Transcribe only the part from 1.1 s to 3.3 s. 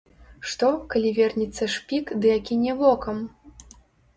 вернецца шпік ды акіне вокам?